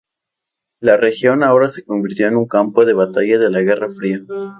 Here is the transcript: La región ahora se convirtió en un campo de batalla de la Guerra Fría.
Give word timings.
La 0.79 0.97
región 0.97 1.43
ahora 1.43 1.67
se 1.69 1.83
convirtió 1.85 2.27
en 2.27 2.35
un 2.35 2.47
campo 2.47 2.85
de 2.85 2.93
batalla 2.95 3.37
de 3.37 3.51
la 3.51 3.61
Guerra 3.61 3.91
Fría. 3.91 4.21